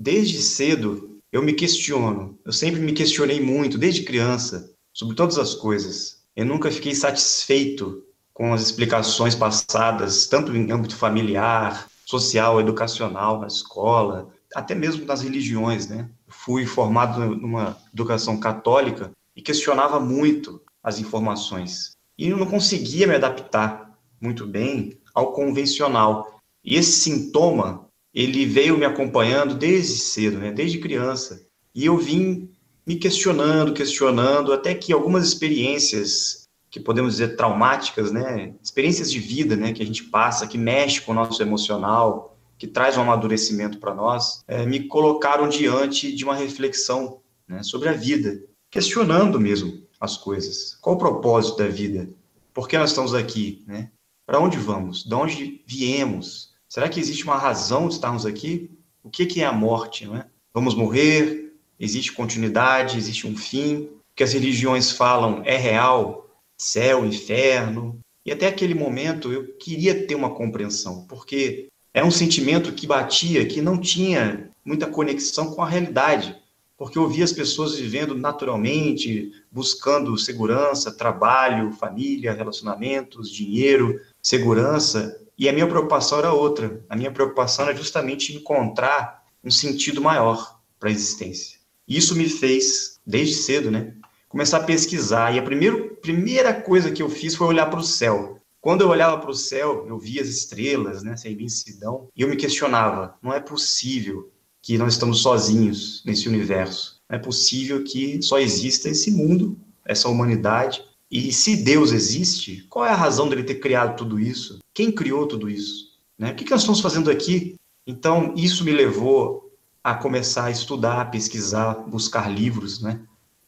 [0.00, 2.38] desde cedo, eu me questiono.
[2.42, 6.22] Eu sempre me questionei muito, desde criança, sobre todas as coisas.
[6.34, 8.02] Eu nunca fiquei satisfeito
[8.32, 15.20] com as explicações passadas, tanto em âmbito familiar, social, educacional, na escola, até mesmo nas
[15.20, 16.08] religiões, né?
[16.26, 21.92] Fui formado numa educação católica e questionava muito as informações.
[22.16, 26.40] E eu não conseguia me adaptar muito bem ao convencional.
[26.64, 30.52] E esse sintoma, ele veio me acompanhando desde cedo, né?
[30.52, 31.46] desde criança.
[31.74, 32.50] E eu vim
[32.86, 39.56] me questionando, questionando, até que algumas experiências que podemos dizer traumáticas, né, experiências de vida,
[39.56, 43.78] né, que a gente passa, que mexe com o nosso emocional, que traz um amadurecimento
[43.78, 49.82] para nós, é, me colocaram diante de uma reflexão né, sobre a vida, questionando mesmo
[50.00, 50.78] as coisas.
[50.80, 52.08] Qual o propósito da vida?
[52.54, 53.64] Por que nós estamos aqui?
[53.66, 53.90] Né?
[54.24, 55.04] Para onde vamos?
[55.04, 56.49] De onde viemos?
[56.70, 58.70] Será que existe uma razão de estarmos aqui?
[59.02, 60.06] O que, que é a morte?
[60.06, 60.26] Não é?
[60.54, 61.52] Vamos morrer?
[61.80, 62.96] Existe continuidade?
[62.96, 63.86] Existe um fim?
[63.86, 66.30] O que as religiões falam é real?
[66.56, 67.98] Céu, inferno?
[68.24, 73.44] E até aquele momento eu queria ter uma compreensão, porque era um sentimento que batia,
[73.46, 76.36] que não tinha muita conexão com a realidade,
[76.78, 85.48] porque eu via as pessoas vivendo naturalmente, buscando segurança, trabalho, família, relacionamentos, dinheiro, segurança, e
[85.48, 86.84] a minha preocupação era outra.
[86.86, 91.58] A minha preocupação era justamente encontrar um sentido maior para a existência.
[91.88, 93.94] Isso me fez, desde cedo, né,
[94.28, 95.34] começar a pesquisar.
[95.34, 98.36] E a primeiro, primeira coisa que eu fiz foi olhar para o céu.
[98.60, 102.28] Quando eu olhava para o céu, eu via as estrelas, né, essa imensidão, e eu
[102.28, 104.30] me questionava: não é possível
[104.60, 107.00] que nós estamos sozinhos nesse universo.
[107.08, 112.86] Não é possível que só exista esse mundo, essa humanidade, e se Deus existe, qual
[112.86, 114.60] é a razão dele ter criado tudo isso?
[114.72, 115.98] Quem criou tudo isso?
[116.16, 116.30] Né?
[116.30, 117.56] O que, nós estamos fazendo aqui?
[117.84, 119.50] Então, isso me levou
[119.82, 122.80] a começar a estudar, a pesquisar, buscar livros.
[122.80, 123.00] Né?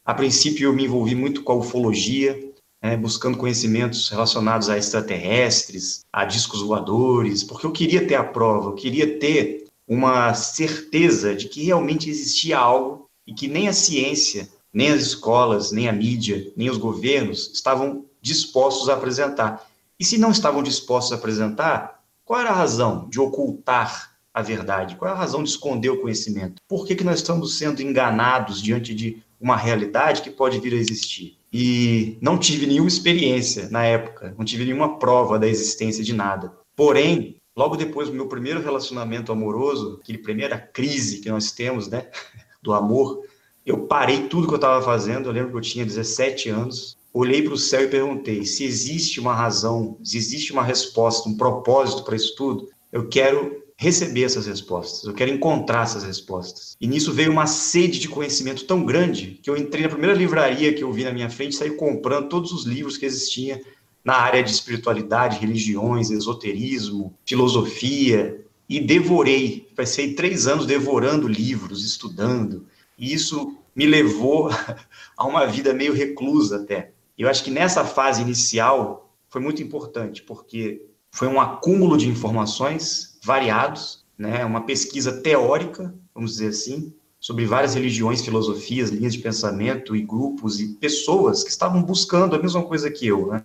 [0.04, 2.96] A princípio, eu me envolvi muito com a ufologia, né?
[2.96, 8.74] buscando conhecimentos relacionados a extraterrestres, a discos voadores, porque eu queria ter a prova, eu
[8.74, 14.88] queria ter uma certeza de que realmente existia algo e que nem a ciência nem
[14.88, 19.66] as escolas, nem a mídia, nem os governos estavam dispostos a apresentar.
[19.98, 24.96] E se não estavam dispostos a apresentar, qual era a razão de ocultar a verdade?
[24.96, 26.62] Qual é a razão de esconder o conhecimento?
[26.66, 30.76] Por que, que nós estamos sendo enganados diante de uma realidade que pode vir a
[30.76, 31.36] existir?
[31.52, 36.52] E não tive nenhuma experiência na época, não tive nenhuma prova da existência de nada.
[36.74, 42.06] Porém, logo depois do meu primeiro relacionamento amoroso, aquele primeira crise que nós temos, né,
[42.62, 43.22] do amor,
[43.64, 45.28] eu parei tudo que eu estava fazendo.
[45.28, 46.96] Eu lembro que eu tinha 17 anos.
[47.12, 51.36] Olhei para o céu e perguntei: se existe uma razão, se existe uma resposta, um
[51.36, 56.76] propósito para isso tudo, eu quero receber essas respostas, eu quero encontrar essas respostas.
[56.80, 60.72] E nisso veio uma sede de conhecimento tão grande que eu entrei na primeira livraria
[60.72, 63.58] que eu vi na minha frente, saí comprando todos os livros que existiam
[64.04, 69.68] na área de espiritualidade, religiões, esoterismo, filosofia, e devorei.
[69.76, 72.66] Passei três anos devorando livros, estudando,
[72.98, 74.50] e isso me levou
[75.16, 76.92] a uma vida meio reclusa até.
[77.16, 83.18] Eu acho que nessa fase inicial foi muito importante, porque foi um acúmulo de informações
[83.22, 89.94] variados, né, uma pesquisa teórica, vamos dizer assim, sobre várias religiões, filosofias, linhas de pensamento
[89.94, 93.42] e grupos e pessoas que estavam buscando a mesma coisa que eu, né,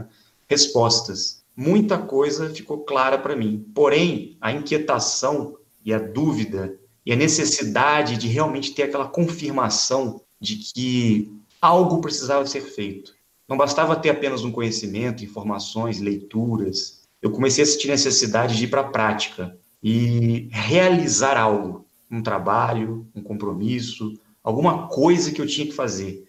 [0.48, 1.44] respostas.
[1.56, 3.66] Muita coisa ficou clara para mim.
[3.74, 10.58] Porém, a inquietação e a dúvida e a necessidade de realmente ter aquela confirmação de
[10.58, 11.32] que
[11.62, 13.16] algo precisava ser feito.
[13.48, 17.04] Não bastava ter apenas um conhecimento, informações, leituras.
[17.22, 23.08] Eu comecei a sentir necessidade de ir para a prática e realizar algo, um trabalho,
[23.16, 26.28] um compromisso, alguma coisa que eu tinha que fazer.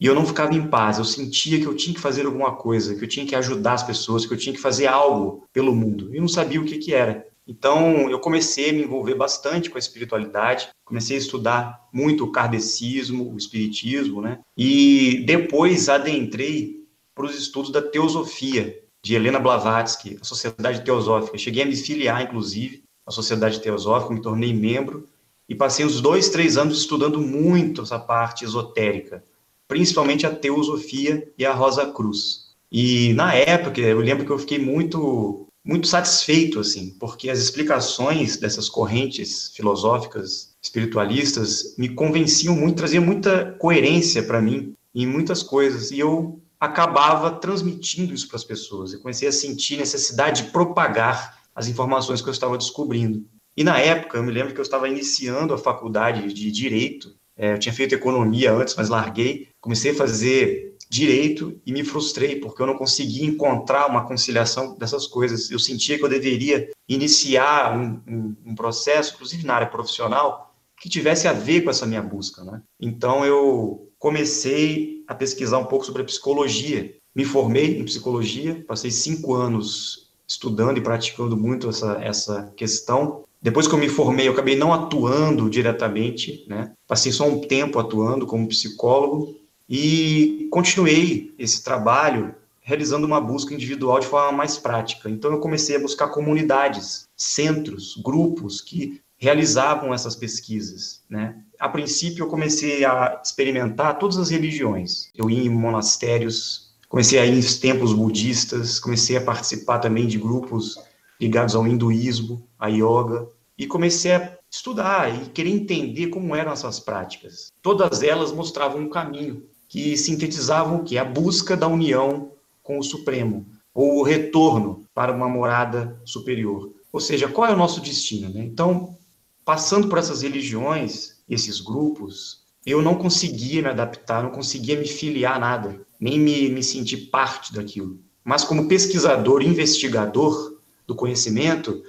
[0.00, 2.96] E eu não ficava em paz, eu sentia que eu tinha que fazer alguma coisa,
[2.96, 6.12] que eu tinha que ajudar as pessoas, que eu tinha que fazer algo pelo mundo.
[6.12, 7.24] E não sabia o que, que era.
[7.46, 12.32] Então, eu comecei a me envolver bastante com a espiritualidade, comecei a estudar muito o
[12.32, 14.40] kardecismo, o espiritismo, né?
[14.56, 16.84] E depois adentrei
[17.14, 21.38] para os estudos da teosofia, de Helena Blavatsky, a Sociedade Teosófica.
[21.38, 25.06] Cheguei a me filiar, inclusive, à Sociedade Teosófica, me tornei membro
[25.48, 29.22] e passei os dois, três anos estudando muito essa parte esotérica,
[29.68, 32.46] principalmente a teosofia e a Rosa Cruz.
[32.70, 38.36] E na época, eu lembro que eu fiquei muito muito satisfeito, assim, porque as explicações
[38.36, 45.90] dessas correntes filosóficas, espiritualistas, me convenciam muito, traziam muita coerência para mim em muitas coisas,
[45.90, 48.92] e eu acabava transmitindo isso para as pessoas.
[48.92, 53.26] Eu comecei a sentir necessidade de propagar as informações que eu estava descobrindo.
[53.56, 57.52] E na época, eu me lembro que eu estava iniciando a faculdade de Direito, é,
[57.52, 62.62] eu tinha feito economia antes, mas larguei, comecei a fazer direito e me frustrei porque
[62.62, 65.50] eu não conseguia encontrar uma conciliação dessas coisas.
[65.50, 70.88] Eu sentia que eu deveria iniciar um, um, um processo, inclusive na área profissional, que
[70.88, 72.44] tivesse a ver com essa minha busca.
[72.44, 72.62] Né?
[72.80, 76.94] Então eu comecei a pesquisar um pouco sobre a psicologia.
[77.14, 83.24] Me formei em psicologia, passei cinco anos estudando e praticando muito essa, essa questão.
[83.40, 86.72] Depois que eu me formei, eu acabei não atuando diretamente, né?
[86.86, 89.36] Passei só um tempo atuando como psicólogo
[89.68, 95.08] e continuei esse trabalho realizando uma busca individual de forma mais prática.
[95.08, 101.36] Então eu comecei a buscar comunidades, centros, grupos que realizavam essas pesquisas, né?
[101.58, 105.10] A princípio eu comecei a experimentar todas as religiões.
[105.14, 110.18] Eu ia em monastérios, comecei a ir em templos budistas, comecei a participar também de
[110.18, 110.76] grupos
[111.20, 116.78] ligados ao hinduísmo, a yoga, e comecei a estudar e querer entender como eram essas
[116.78, 117.52] práticas.
[117.62, 120.98] Todas elas mostravam um caminho que sintetizavam o que?
[120.98, 122.32] A busca da união
[122.62, 126.72] com o Supremo, ou o retorno para uma morada superior.
[126.92, 128.30] Ou seja, qual é o nosso destino?
[128.30, 128.44] Né?
[128.44, 128.96] Então,
[129.44, 135.36] passando por essas religiões, esses grupos, eu não conseguia me adaptar, não conseguia me filiar
[135.36, 138.00] a nada, nem me, me sentir parte daquilo.
[138.24, 141.84] Mas como pesquisador, investigador do conhecimento,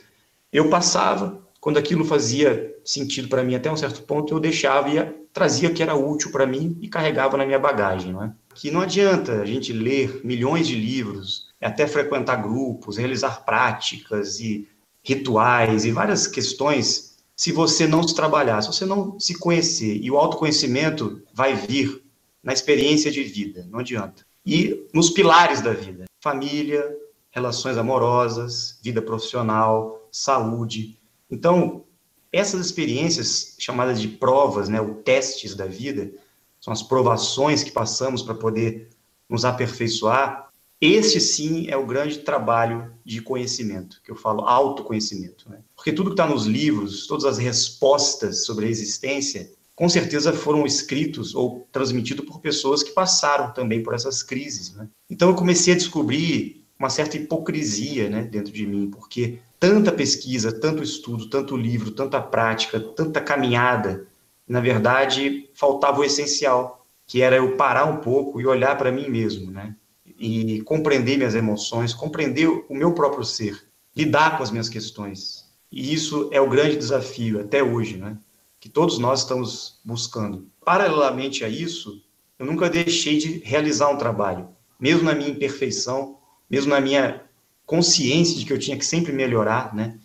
[0.51, 4.99] eu passava, quando aquilo fazia sentido para mim até um certo ponto, eu deixava e
[5.37, 8.33] trazia o que era útil para mim e carregava na minha bagagem, não é?
[8.55, 14.67] Que não adianta a gente ler milhões de livros, até frequentar grupos, realizar práticas e
[15.03, 19.99] rituais e várias questões se você não se trabalhar, se você não se conhecer.
[20.01, 22.01] E o autoconhecimento vai vir
[22.43, 24.25] na experiência de vida, não adianta.
[24.43, 26.83] E nos pilares da vida: família,
[27.29, 30.97] relações amorosas, vida profissional, saúde.
[31.29, 31.83] Então,
[32.31, 36.11] essas experiências chamadas de provas, né, ou testes da vida,
[36.59, 38.89] são as provações que passamos para poder
[39.29, 40.49] nos aperfeiçoar.
[40.79, 45.49] Este sim é o grande trabalho de conhecimento, que eu falo autoconhecimento.
[45.49, 45.59] Né?
[45.75, 50.65] Porque tudo que está nos livros, todas as respostas sobre a existência, com certeza foram
[50.65, 54.73] escritos ou transmitidos por pessoas que passaram também por essas crises.
[54.73, 54.87] Né?
[55.09, 60.51] Então eu comecei a descobrir uma certa hipocrisia né, dentro de mim, porque tanta pesquisa,
[60.51, 64.07] tanto estudo, tanto livro, tanta prática, tanta caminhada,
[64.47, 69.09] na verdade, faltava o essencial, que era eu parar um pouco e olhar para mim
[69.09, 69.75] mesmo, né?
[70.19, 75.45] E compreender minhas emoções, compreender o meu próprio ser, lidar com as minhas questões.
[75.71, 78.17] E isso é o grande desafio até hoje, né?
[78.59, 80.47] Que todos nós estamos buscando.
[80.63, 82.01] Paralelamente a isso,
[82.39, 84.49] eu nunca deixei de realizar um trabalho,
[84.79, 86.17] mesmo na minha imperfeição,
[86.49, 87.26] mesmo na minha
[87.67, 89.99] consciência de que eu tinha que sempre melhorar, né?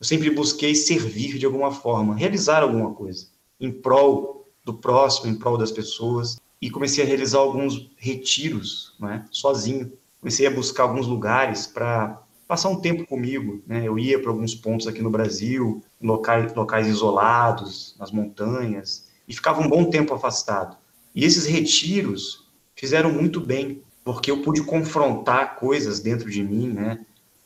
[0.00, 3.28] Eu sempre busquei servir de alguma forma, realizar alguma coisa
[3.60, 6.40] em prol do próximo, em prol das pessoas.
[6.60, 9.26] E comecei a realizar alguns retiros, né?
[9.30, 9.92] Sozinho.
[10.20, 13.86] Comecei a buscar alguns lugares para passar um tempo comigo, né?
[13.86, 19.60] Eu ia para alguns pontos aqui no Brasil, locais, locais isolados, nas montanhas, e ficava
[19.60, 20.76] um bom tempo afastado.
[21.14, 27.04] E esses retiros fizeram muito bem, porque eu pude confrontar coisas dentro de mim, né?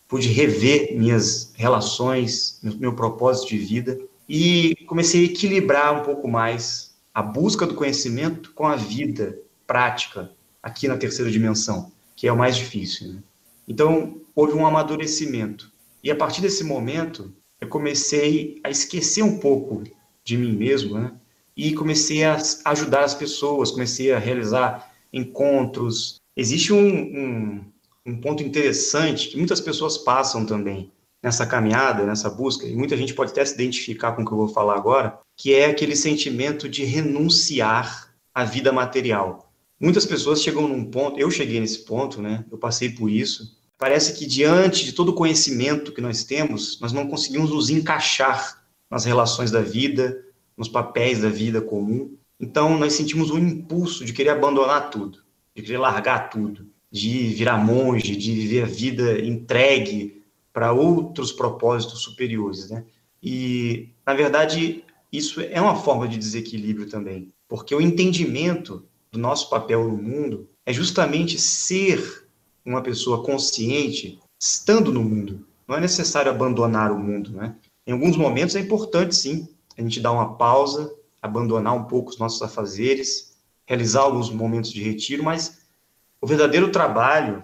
[0.08, 3.98] Pude rever minhas relações, meu, propósito de vida
[4.28, 10.30] e comecei a equilibrar um pouco mais a busca do conhecimento com a vida prática
[10.62, 13.14] aqui na terceira dimensão, que é o mais difícil.
[13.14, 13.22] Né?
[13.66, 15.72] Então, houve um amadurecimento.
[16.02, 19.82] E a partir desse momento, eu comecei a esquecer um pouco
[20.22, 21.12] de mim mesmo, né?
[21.56, 22.36] E comecei a
[22.66, 27.64] ajudar as pessoas, comecei a realizar encontros, Existe um, um,
[28.05, 33.14] um ponto interessante que muitas pessoas passam também nessa caminhada, nessa busca, e muita gente
[33.14, 36.69] pode até se identificar com o que eu vou falar agora, que é aquele sentimento
[36.69, 39.50] de renunciar à vida material.
[39.81, 42.45] Muitas pessoas chegam num ponto, eu cheguei nesse ponto, né?
[42.50, 43.57] Eu passei por isso.
[43.78, 48.62] Parece que diante de todo o conhecimento que nós temos, nós não conseguimos nos encaixar
[48.90, 50.23] nas relações da vida,
[50.57, 52.14] nos papéis da vida comum.
[52.38, 55.25] Então nós sentimos um impulso de querer abandonar tudo
[55.56, 60.22] de querer largar tudo, de virar monge, de viver a vida entregue
[60.52, 62.84] para outros propósitos superiores, né?
[63.22, 69.48] E, na verdade, isso é uma forma de desequilíbrio também, porque o entendimento do nosso
[69.48, 72.28] papel no mundo é justamente ser
[72.64, 75.46] uma pessoa consciente estando no mundo.
[75.66, 77.56] Não é necessário abandonar o mundo, né?
[77.86, 82.18] Em alguns momentos é importante, sim, a gente dar uma pausa, abandonar um pouco os
[82.18, 83.36] nossos afazeres,
[83.66, 85.58] realizar alguns momentos de retiro, mas
[86.20, 87.42] o verdadeiro trabalho,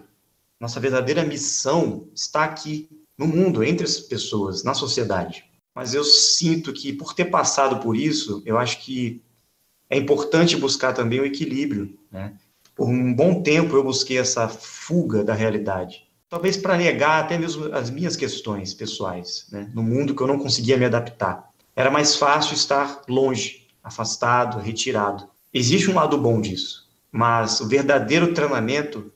[0.58, 2.88] nossa verdadeira missão está aqui
[3.18, 5.44] no mundo, entre as pessoas, na sociedade.
[5.74, 9.22] mas eu sinto que, por ter passado por isso, eu acho que
[9.88, 11.98] é importante buscar também o equilíbrio.
[12.10, 12.34] Né?
[12.74, 16.06] Por um bom tempo eu busquei essa fuga da realidade.
[16.28, 19.70] Talvez para negar até mesmo as minhas questões pessoais, né?
[19.74, 21.50] no mundo que eu não conseguia me adaptar.
[21.76, 25.28] Era mais fácil estar longe, afastado, retirado.
[25.52, 29.12] Existe um lado bom disso, mas o verdadeiro treinamento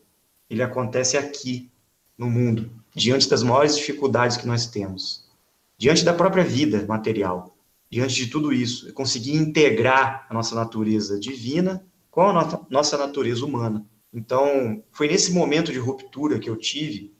[0.50, 1.70] ele acontece aqui,
[2.16, 5.28] no mundo, diante das maiores dificuldades que nós temos,
[5.76, 7.56] diante da própria vida material,
[7.90, 13.44] diante de tudo isso, é conseguir integrar a nossa natureza divina com a nossa, natureza
[13.44, 13.84] humana.
[14.12, 17.14] Então, foi nesse momento de ruptura que eu tive.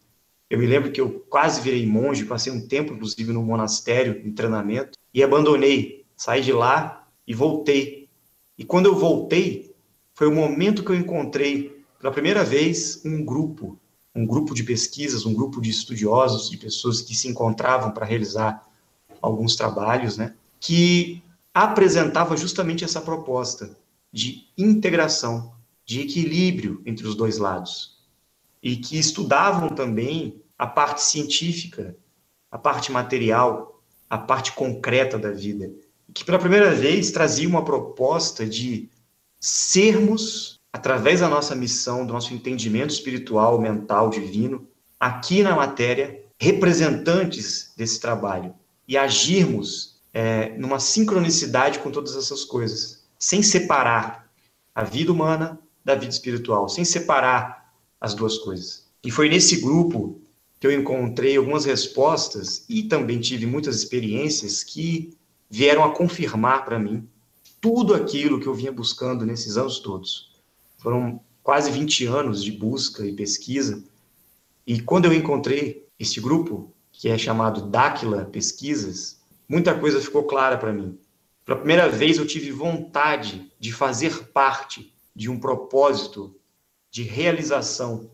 [0.49, 4.32] Eu me lembro que eu quase virei monge, passei um tempo, inclusive, no monastério, em
[4.32, 8.06] treinamento, e abandonei, saí de lá e voltei.
[8.59, 9.75] E quando eu voltei,
[10.15, 13.79] foi o momento que eu encontrei, pela primeira vez, um grupo
[14.17, 18.67] um grupo de pesquisas, um grupo de estudiosos, de pessoas que se encontravam para realizar
[19.21, 21.23] alguns trabalhos, né, que
[21.53, 23.77] apresentava justamente essa proposta
[24.11, 25.53] de integração,
[25.85, 27.99] de equilíbrio entre os dois lados,
[28.63, 31.95] e que estudavam também a parte científica,
[32.51, 35.71] a parte material, a parte concreta da vida,
[36.15, 38.89] que pela primeira vez trazia uma proposta de
[39.39, 44.67] sermos através da nossa missão, do nosso entendimento espiritual, mental, divino,
[45.01, 48.55] aqui na matéria, representantes desse trabalho
[48.87, 54.31] e agirmos é, numa sincronicidade com todas essas coisas, sem separar
[54.75, 58.87] a vida humana da vida espiritual, sem separar as duas coisas.
[59.03, 60.21] E foi nesse grupo
[60.59, 65.17] que eu encontrei algumas respostas e também tive muitas experiências que
[65.49, 67.09] vieram a confirmar para mim
[67.61, 70.33] tudo aquilo que eu vinha buscando nesses anos todos.
[70.79, 73.83] Foram quase 20 anos de busca e pesquisa.
[74.67, 80.57] E quando eu encontrei este grupo, que é chamado Dáquila Pesquisas, muita coisa ficou clara
[80.59, 80.99] para mim.
[81.45, 86.35] Pela primeira vez eu tive vontade de fazer parte de um propósito
[86.91, 88.11] de realização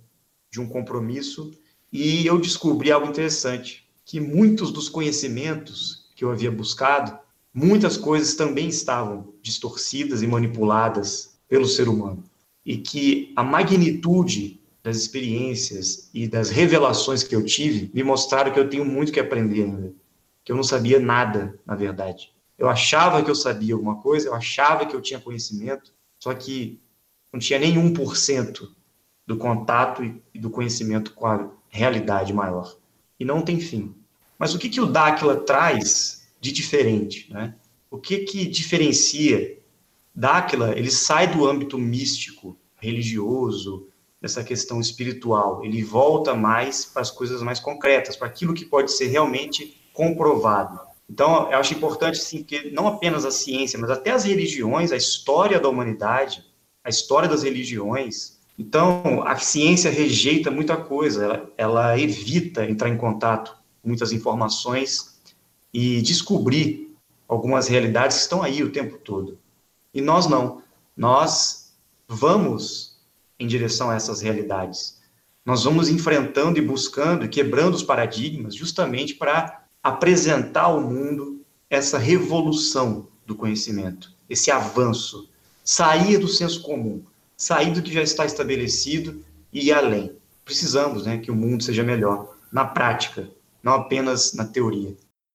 [0.51, 1.51] de um compromisso
[1.91, 7.19] e eu descobri algo interessante, que muitos dos conhecimentos que eu havia buscado,
[7.53, 12.23] muitas coisas também estavam distorcidas e manipuladas pelo ser humano
[12.65, 18.61] e que a magnitude das experiências e das revelações que eu tive me mostraram que
[18.61, 19.93] eu tenho muito que aprender ainda,
[20.45, 22.33] que eu não sabia nada, na verdade.
[22.57, 26.81] Eu achava que eu sabia alguma coisa, eu achava que eu tinha conhecimento, só que
[27.33, 28.69] não tinha nem 1%
[29.27, 32.77] do contato e do conhecimento com a realidade maior.
[33.19, 33.93] E não tem fim.
[34.43, 37.33] Mas o que, que o Dáquila traz de diferente?
[37.33, 37.55] Né?
[37.89, 39.57] O que, que diferencia
[40.13, 43.87] Dáquila, ele sai do âmbito místico, religioso,
[44.21, 45.65] dessa questão espiritual.
[45.65, 50.81] Ele volta mais para as coisas mais concretas, para aquilo que pode ser realmente comprovado.
[51.09, 54.97] Então, eu acho importante, sim, que não apenas a ciência, mas até as religiões, a
[54.97, 56.45] história da humanidade,
[56.83, 58.41] a história das religiões.
[58.59, 65.19] Então, a ciência rejeita muita coisa, ela, ela evita entrar em contato muitas informações
[65.73, 66.95] e descobrir
[67.27, 69.39] algumas realidades que estão aí o tempo todo.
[69.93, 70.63] E nós não.
[70.97, 71.73] Nós
[72.07, 72.99] vamos
[73.39, 75.01] em direção a essas realidades.
[75.45, 81.99] Nós vamos enfrentando e buscando e quebrando os paradigmas justamente para apresentar ao mundo essa
[81.99, 85.29] revolução do conhecimento, esse avanço,
[85.65, 87.03] sair do senso comum,
[87.37, 90.13] sair do que já está estabelecido e ir além.
[90.45, 93.29] Precisamos, né, que o mundo seja melhor na prática,
[93.63, 94.97] não apenas na teoria.